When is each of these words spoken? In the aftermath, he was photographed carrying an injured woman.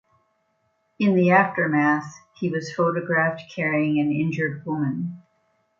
In 0.97 1.13
the 1.15 1.29
aftermath, 1.29 2.11
he 2.33 2.49
was 2.49 2.73
photographed 2.73 3.53
carrying 3.55 3.99
an 3.99 4.11
injured 4.11 4.65
woman. 4.65 5.21